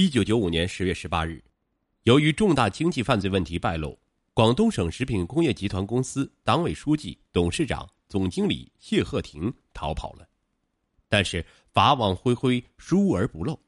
[0.00, 1.42] 一九九五年十月十八日，
[2.04, 3.98] 由于重大经济犯罪问题败露，
[4.32, 10.24] 广东省食品工业集团公司党委书记、董事长、总经理谢鹤亭逃跑了。
[11.08, 13.58] 但是法网恢恢，疏而不漏。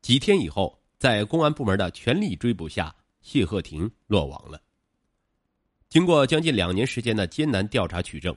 [0.00, 4.58] 几天以后，在公安部门的全力追捕下，谢鹤亭落网了。
[5.90, 8.34] 经过将近两年时间的艰难调查取证，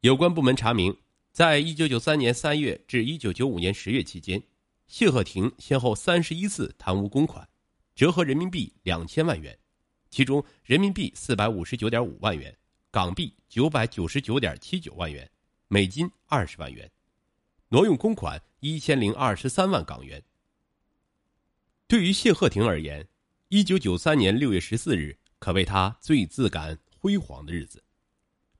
[0.00, 0.94] 有关部门查明，
[1.32, 4.42] 在一九九三年三月至一九九五年十月期间。
[4.90, 7.48] 谢鹤亭先后三十一次贪污公款，
[7.94, 9.56] 折合人民币两千万元，
[10.10, 12.52] 其中人民币四百五十九点五万元，
[12.90, 15.30] 港币九百九十九点七九万元，
[15.68, 16.90] 美金二十万元，
[17.68, 20.20] 挪用公款一千零二十三万港元。
[21.86, 23.06] 对于谢鹤亭而言，
[23.46, 27.80] 一九九三年六月十四日可谓他最自感辉煌的日子。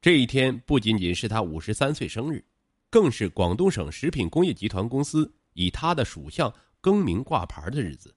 [0.01, 2.45] 这一天不仅仅是他五十三岁生日，
[2.89, 5.35] 更是广东省食品工业集团公司。
[5.61, 6.51] 以他的属相
[6.81, 8.15] 更名挂牌的日子。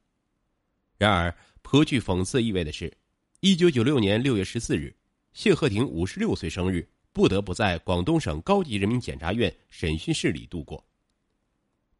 [0.97, 2.95] 然而，颇具讽刺意味的是，
[3.41, 4.95] 一九九六年六月十四日，
[5.33, 10.81] 谢鹤亭五十六岁生日，不得不在广东省高级人民检察院审讯室里度过。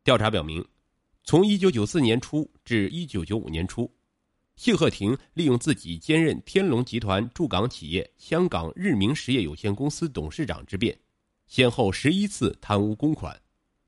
[0.02, 0.66] 调查表明，
[1.26, 3.94] 从一九九四年初至一九九五年初，
[4.56, 10.98] 谢鹤亭利用自己兼任天龙集团驻港企业香港日明实业有限公司董事长之便，
[11.48, 13.38] 先后十一次贪污公款。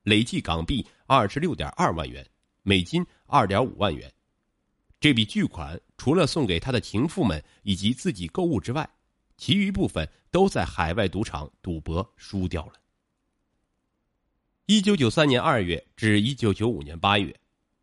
[0.05, 2.23] 累计港币二十六点二万元，
[2.61, 4.09] 美金二点五万元。
[4.99, 8.87] 这笔巨款除了送给他的情妇们以及自己购物之外，
[9.35, 12.73] 其余部分都在海外赌场赌博输掉了。
[14.67, 17.35] 一九九三年二月至一九九五年八月，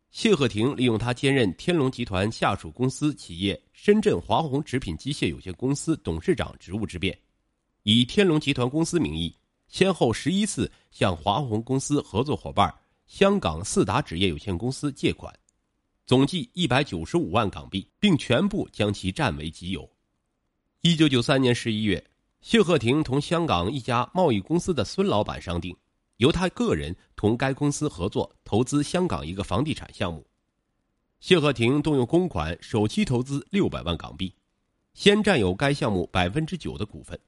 [0.09, 7.19] 谢鹤亭利用他兼任天龙集团下属公司企业深圳华虹食品机械有限公司董事长职务之便，
[7.83, 9.35] 以天龙集团公司名义。
[9.73, 12.71] 先后十一次向华虹公司合作伙伴
[13.07, 15.33] 香港四达纸业有限公司借款，
[16.05, 19.89] 总计一百九十五万港币，并全部将其占为己有。
[20.81, 22.05] 一九九三年十一月，
[22.39, 25.75] 谢鹤亭同香港一家贸易公司的孙老板商定，
[26.17, 30.23] 由他个人同该公司合作投资香港一个房地产项目。
[31.19, 34.35] 谢鹤亭动用公款首期投资六百万港币，
[34.93, 37.19] 先占有该项目百分之九的股份。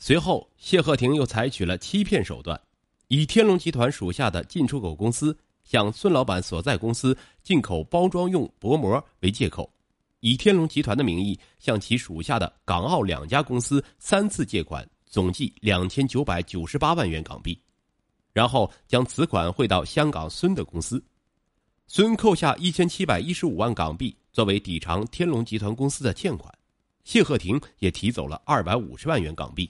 [0.00, 2.58] 随后，谢鹤亭又采取了欺骗手段，
[3.08, 9.68] 以天龙集团属下的进出口公司向孙老板所在公司进口包装用薄膜为借口，
[10.20, 17.60] 以天龙集团的名义向其属下的港澳两家公司三次借款，总计两千九百九十八万元港币，
[18.32, 21.04] 然后将此款汇到香港孙的公司，
[21.88, 26.56] 孙扣下一千七百一十五万港币作为抵偿天龙集团公司的欠款，
[27.02, 29.68] 谢鹤亭也提走了二百五十万元港币。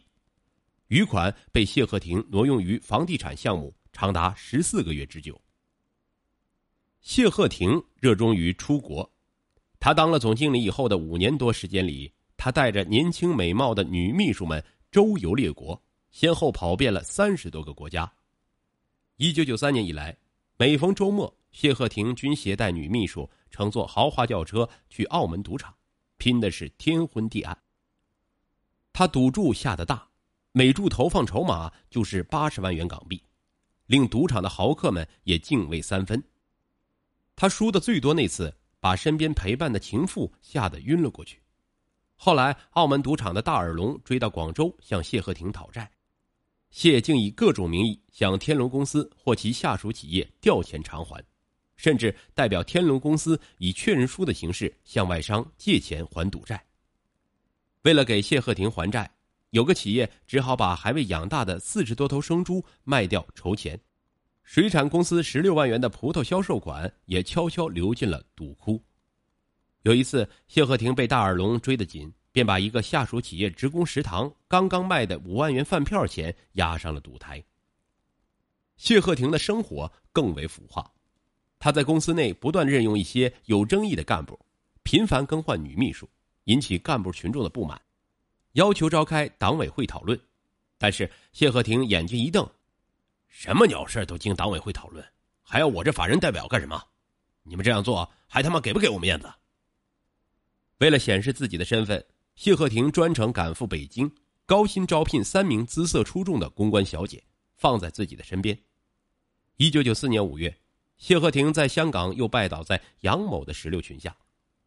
[0.89, 5.39] 余款被谢鹤亭挪用于房地产项目，长达十四个月之久。
[7.01, 9.11] 谢鹤亭热衷于出国，
[9.79, 18.11] 他当了总经理以后的五年多时间里，他带着年轻美貌的女秘书们周游列国，先后跑遍了三十多个国家。
[19.17, 20.17] 一九九三年以来，
[20.57, 25.75] 每逢周末，谢鹤亭均携带女秘书乘坐豪华轿车去澳门赌场，
[26.17, 27.57] 拼的是天昏地暗。
[28.91, 30.08] 他赌注下的大。
[30.59, 33.23] 每注投放筹码就是八十万元港币，
[33.87, 36.21] 令赌场的豪客们也敬畏三分。
[37.37, 41.41] 他输的最多那次，把身边陪伴的情妇吓得晕了过去。
[42.17, 45.89] 后来，澳门赌场的大耳龙追到广州向谢鹤亭讨债，
[46.71, 51.25] 谢竟以各种名义向天龙公司或其下属企业调钱偿还，
[51.77, 56.61] 甚至代表天龙公司以确认书的形式向外商借钱还赌债。
[57.83, 59.09] 为了给谢鹤亭还债。
[59.51, 63.81] 有个企业只好把还未养大的四十多头生猪卖掉筹钱，
[64.43, 68.83] 水产公司十六万元的葡萄销售款也悄悄流进了赌窟。
[69.83, 77.43] 有一次，谢鹤亭被大耳龙追得紧，便把一个下属企业职工食堂刚刚卖的五万元饭票钱押上了赌台。
[78.77, 80.93] 谢鹤亭的生活更为腐化，
[81.59, 84.39] 他在公司内不断任用一些有争议的干部，
[84.83, 86.07] 频繁更换女秘书，
[86.45, 87.81] 引起干部群众的不满。
[88.59, 90.21] 要求召开党委会讨论，
[90.79, 92.45] 但是谢鹤亭眼睛一瞪
[93.31, 95.05] ：“什么鸟事都经党委会讨论，
[95.43, 96.83] 还要我这法人代表干什么？
[97.45, 99.33] 你们这样做还他妈给不给我面子？”
[100.79, 104.13] 为了显示自己的身份，谢鹤亭专程赶赴北京，
[104.45, 107.23] 高薪招聘三名姿色出众的公关小姐，
[107.55, 108.59] 放在自己的身边。
[109.57, 110.53] 一九九四年五月，
[110.97, 114.17] 谢鹤亭在香港又拜倒在杨某的石榴裙下，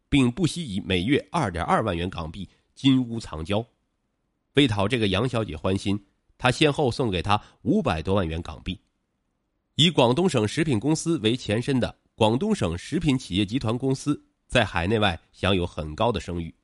[0.08, 3.62] 并不惜以每月二点二万元港币金屋藏娇。
[4.54, 5.98] 为讨这个杨小姐欢心，
[6.38, 8.78] 他先后送给她五百多万元港币。
[9.76, 16.54] 以广东省食品公司为前身的广东省食品企业集团公司在海内外享有很高的声誉，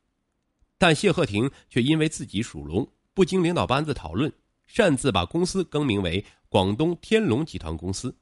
[0.77, 4.31] 但谢鹤亭却因为自己属龙，不经领导班子讨论，
[4.67, 8.15] 擅自把公司更名为广东天龙集团公司。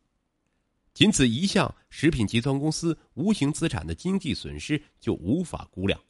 [0.95, 6.01] 仅此一项食品集团公司无形资产的经济损失就无法估量。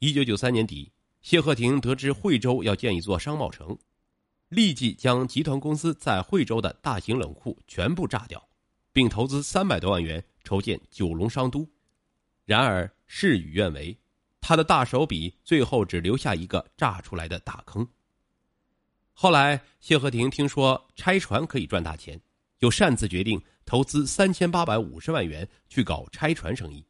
[0.00, 0.90] 一九九三年底，
[1.22, 3.78] 谢鹤廷得知惠州要建一座商贸城，
[4.48, 8.46] 立即将集团公司在惠州的大型冷库全部炸掉。
[8.94, 11.66] 并投资三百多万元筹建九龙商都，
[12.44, 13.96] 然而事与愿违，
[14.38, 17.88] 他的大手笔最后只留下一个炸出来的大坑。
[19.14, 22.20] 后来谢和廷听说拆船可以赚大钱，
[22.58, 26.84] 又擅自决定投资三千八百五十万元去搞拆船生意，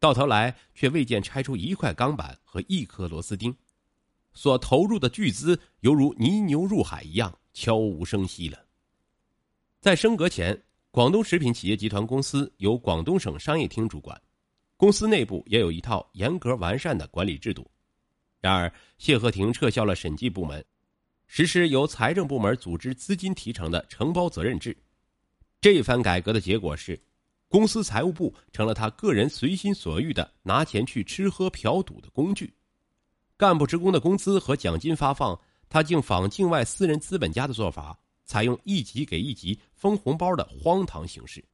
[0.00, 3.54] 到头来却未见拆出一块钢板和一颗螺丝钉，
[4.32, 8.58] 所投入的巨资犹如泥牛入海一样悄无声息了。
[9.80, 10.60] 在升格前。
[10.92, 14.20] 广东食品企业集团公司由广东省商业厅主管，
[14.76, 17.70] 公司内部也有一套严格完善的管理制度。
[18.40, 20.64] 然而，谢和廷撤销了审计部门，
[21.28, 24.76] 实施由财政部门组织资金提成的承包责任制。
[25.60, 27.00] 这番改革的结果是，
[27.50, 32.54] 公司财务部成了他个人随心所欲的拿钱去吃喝嫖赌的工具。
[33.36, 35.38] 干部职工的工资和奖金发放，
[35.68, 37.98] 他竟仿境外私人资本家的做法。
[38.24, 41.44] 采用一级给一级封红包的荒唐形式，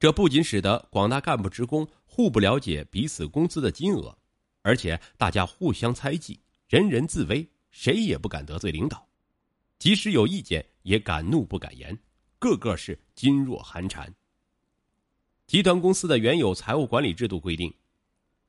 [0.00, 4.18] 这不仅使得广大干部职工互不了解彼此工资的金额，
[4.62, 9.06] 而且大家互相猜忌，人人自危，谁也不敢得罪领导，
[9.78, 11.96] 即使有意见也敢怒不敢言，
[12.40, 14.12] 个个是噤若寒蝉。
[15.52, 17.70] 集团公司的原有财务管理制度规定，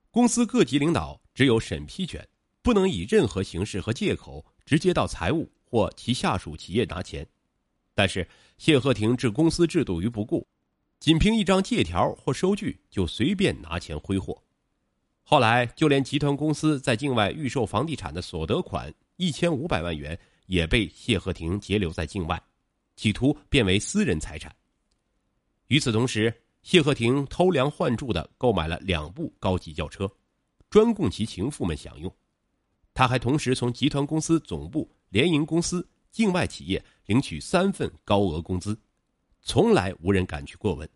[0.10, 2.26] 公司各级领导只有审批权，
[2.62, 7.28] 不能以任何形式和借口直接到财务或其下属企业拿钱。
[7.94, 8.26] 但是
[8.58, 10.48] 谢和廷置公司制度于不顾，
[10.98, 14.42] 仅凭一张借条或收据就随便拿钱挥霍。
[15.24, 22.42] 后来，就连集团公司在境外预售房地产的所得款一千五百万元，也被谢和廷截留在境外，
[22.96, 24.56] 企图变为私人财产。
[25.68, 26.34] 与此同时，
[26.64, 30.12] 谢和廷偷梁换柱的购买了两部高级轿车，
[30.70, 32.12] 专供其情妇们享用。
[32.94, 35.88] 他还同时从集团公司总部、联营公司。
[36.14, 38.80] 境外企业领取三份高额工资，
[39.42, 40.88] 从来无人敢去过问。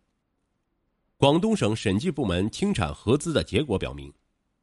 [1.16, 4.14] 广东省审计部门清产核资的结果表明，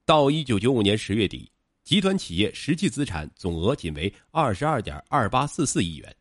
[0.05, 1.51] 到一九九五年十月底，
[1.83, 6.15] 集团企业实际资产总额仅为二十二点二八四四亿元，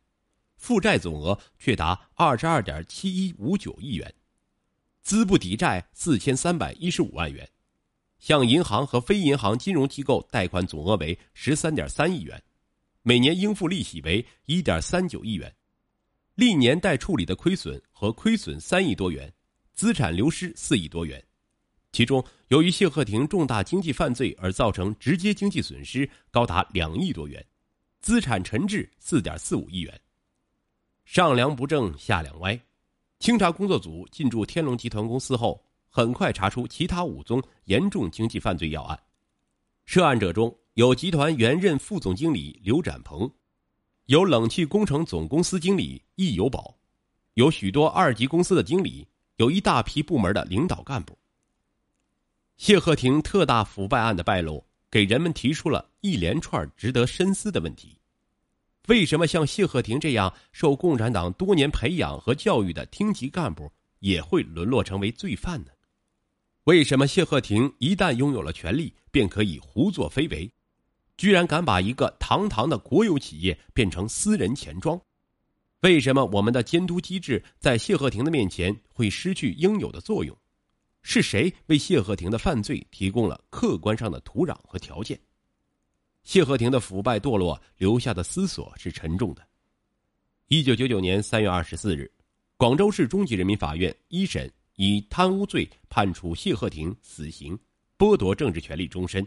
[0.57, 4.13] 负债总额却达二十二点七一五九亿元，
[5.05, 7.47] 资不抵债四千三百一十五万元，
[8.19, 12.43] 向银行和非银行金融机构贷款总额为十三点三亿元。
[13.03, 15.55] 每年应付利息为一点三九亿元，
[16.37, 19.31] 历年待处理的亏损和亏损三亿多元，
[19.75, 21.23] 资产流失四亿多元，
[21.93, 27.45] 其中由于谢鹤亭重大经济犯罪而造成直接经济损失高达两亿多元，
[28.01, 30.01] 资产沉滞四点四五亿元。
[31.05, 32.59] 上梁不正下梁歪，
[33.25, 39.01] 清查工作组进驻天龙集团公司后，很快查出其他五宗严重经济犯罪要案，
[39.87, 40.55] 涉案者中。
[40.75, 43.33] 有集团原任副总经理刘展鹏，
[44.09, 46.77] 有冷气工程总公司经理易有宝，
[47.33, 51.19] 有许多二级公司的经理，有一大批部门的领导干部。
[52.59, 57.97] 谢鹤亭特大腐败案的败露，给人们提出了一连串值得深思的问题：
[58.89, 65.71] 为什么像谢鹤亭这样受共产党多年培养和教育的厅级干部，也会沦落成为罪犯呢？
[66.65, 70.51] 为什么谢鹤亭一旦拥有了权力，便可以胡作非为？
[71.17, 75.01] 居然敢把一个堂堂的国有企业变成私人钱庄，
[75.81, 80.37] 为什么我们的监督机制在谢和廷的面前会失去应有的作用？
[81.03, 85.19] 是谁为谢和廷的犯罪提供了客观上的土壤和条件？
[86.25, 89.47] 谢和廷的腐败堕落留下的思索是沉重的。
[90.49, 92.11] 一九九九年三月二十四日，
[92.57, 97.59] 广州市中级人民法院一审以贪污罪判处谢和廷死刑，
[97.97, 99.27] 剥夺政治权利终身。